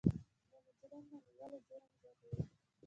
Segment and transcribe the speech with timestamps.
[0.49, 2.39] د مجرم نه نیول جرم زیاتوي.